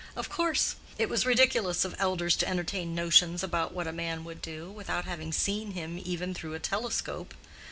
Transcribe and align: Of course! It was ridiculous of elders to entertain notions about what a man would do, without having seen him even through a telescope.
Of 0.15 0.29
course! 0.29 0.77
It 0.97 1.09
was 1.09 1.27
ridiculous 1.27 1.85
of 1.85 1.93
elders 1.99 2.35
to 2.37 2.47
entertain 2.49 2.95
notions 2.95 3.43
about 3.43 3.71
what 3.71 3.85
a 3.85 3.91
man 3.93 4.23
would 4.23 4.41
do, 4.41 4.71
without 4.71 5.05
having 5.05 5.31
seen 5.31 5.73
him 5.73 6.01
even 6.03 6.33
through 6.33 6.55
a 6.55 6.59
telescope. 6.59 7.35